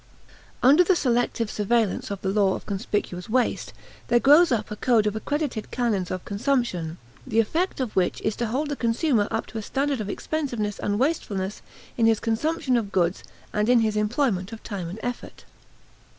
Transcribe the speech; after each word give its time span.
Under 0.63 0.83
the 0.83 0.95
selective 0.95 1.51
surveillance 1.51 2.09
of 2.09 2.23
the 2.23 2.29
law 2.31 2.55
of 2.55 2.65
conspicuous 2.65 3.29
waste 3.29 3.71
there 4.07 4.19
grows 4.19 4.51
up 4.51 4.71
a 4.71 4.75
code 4.75 5.05
of 5.05 5.15
accredited 5.15 5.69
canons 5.69 6.09
of 6.09 6.25
consumption, 6.25 6.97
the 7.27 7.39
effect 7.39 7.79
of 7.79 7.95
which 7.95 8.19
is 8.21 8.35
to 8.37 8.47
hold 8.47 8.69
the 8.69 8.75
consumer 8.75 9.27
up 9.29 9.45
to 9.45 9.59
a 9.59 9.61
standard 9.61 10.01
of 10.01 10.09
expensiveness 10.09 10.79
and 10.79 10.97
wastefulness 10.97 11.61
in 11.97 12.07
his 12.07 12.19
consumption 12.19 12.77
of 12.77 12.91
goods 12.91 13.23
and 13.53 13.69
in 13.69 13.81
his 13.81 13.95
employment 13.95 14.51
of 14.51 14.63
time 14.63 14.89
and 14.89 14.99
effort. 15.03 15.45